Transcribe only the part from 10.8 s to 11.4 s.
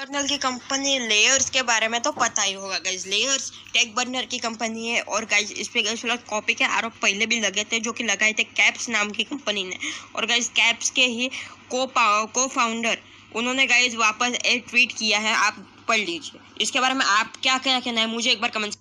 के ही